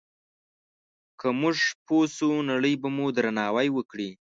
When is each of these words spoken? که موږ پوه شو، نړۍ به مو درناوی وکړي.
که 1.19 1.27
موږ 1.41 1.57
پوه 1.85 2.05
شو، 2.15 2.29
نړۍ 2.49 2.73
به 2.81 2.89
مو 2.95 3.05
درناوی 3.15 3.67
وکړي. 3.73 4.09